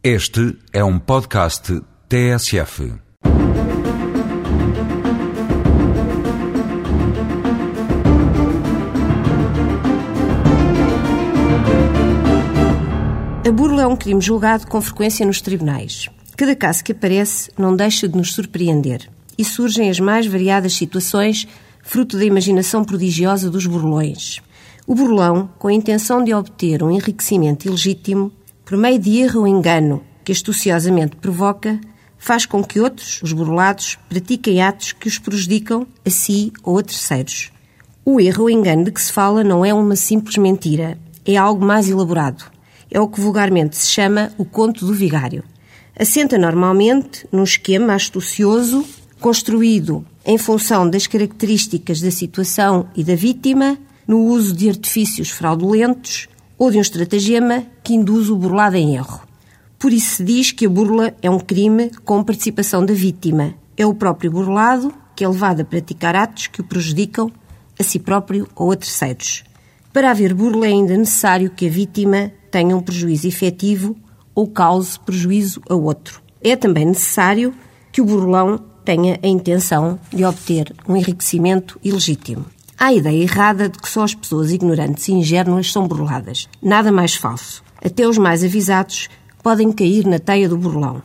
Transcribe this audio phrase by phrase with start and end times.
[0.00, 2.92] Este é um podcast TSF.
[13.44, 16.08] A burla é um crime julgado com frequência nos tribunais.
[16.36, 21.48] Cada caso que aparece não deixa de nos surpreender e surgem as mais variadas situações
[21.82, 24.40] fruto da imaginação prodigiosa dos burlões.
[24.86, 28.32] O burlão, com a intenção de obter um enriquecimento ilegítimo,
[28.68, 31.80] por meio de erro ou engano que astuciosamente provoca,
[32.18, 36.82] faz com que outros, os burlados, pratiquem atos que os prejudicam a si ou a
[36.82, 37.50] terceiros.
[38.04, 41.64] O erro ou engano de que se fala não é uma simples mentira, é algo
[41.64, 42.44] mais elaborado.
[42.90, 45.42] É o que vulgarmente se chama o conto do vigário.
[45.98, 48.84] Assenta normalmente num esquema astucioso
[49.18, 56.28] construído em função das características da situação e da vítima, no uso de artifícios fraudulentos
[56.58, 59.22] ou de um estratagema que induz o burlado em erro.
[59.78, 63.54] Por isso se diz que a burla é um crime com participação da vítima.
[63.78, 67.32] É o próprio burlado que é levado a praticar atos que o prejudicam
[67.80, 69.42] a si próprio ou a terceiros.
[69.90, 73.96] Para haver burla é ainda necessário que a vítima tenha um prejuízo efetivo
[74.34, 76.20] ou cause prejuízo a outro.
[76.42, 77.54] É também necessário
[77.90, 82.44] que o burlão tenha a intenção de obter um enriquecimento ilegítimo.
[82.80, 86.48] Há a ideia errada de que só as pessoas ignorantes e ingênuas são burladas.
[86.62, 87.60] Nada mais falso.
[87.84, 89.08] Até os mais avisados
[89.42, 91.02] podem cair na teia do burlão.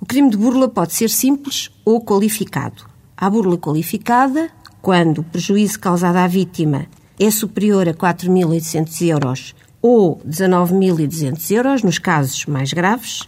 [0.00, 2.84] O crime de burla pode ser simples ou qualificado.
[3.16, 4.48] Há burla qualificada
[4.80, 6.86] quando o prejuízo causado à vítima
[7.18, 13.24] é superior a 4.800 euros ou 19.200 euros, nos casos mais graves.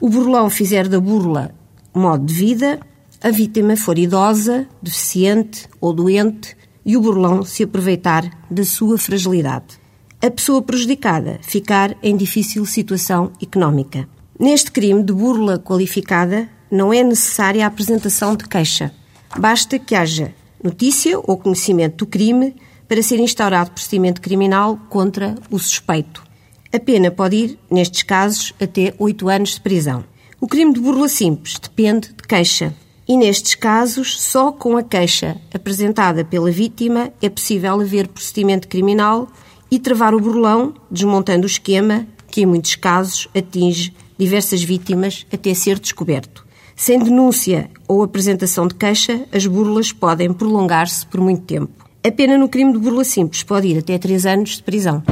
[0.00, 1.54] O burlão fizer da burla
[1.94, 2.80] modo de vida,
[3.22, 9.80] a vítima for idosa, deficiente ou doente e o burlão se aproveitar da sua fragilidade.
[10.22, 14.08] A pessoa prejudicada ficar em difícil situação económica.
[14.38, 18.92] Neste crime de burla qualificada, não é necessária a apresentação de queixa.
[19.36, 22.54] Basta que haja notícia ou conhecimento do crime
[22.88, 26.24] para ser instaurado procedimento criminal contra o suspeito.
[26.72, 30.04] A pena pode ir, nestes casos, até oito anos de prisão.
[30.40, 32.74] O crime de burla simples depende de queixa.
[33.08, 39.28] E nestes casos, só com a queixa apresentada pela vítima é possível haver procedimento criminal
[39.70, 45.54] e travar o burlão, desmontando o esquema que, em muitos casos, atinge diversas vítimas até
[45.54, 46.44] ser descoberto.
[46.74, 51.86] Sem denúncia ou apresentação de queixa, as burlas podem prolongar-se por muito tempo.
[52.04, 55.02] A pena no crime de burla simples pode ir até três anos de prisão.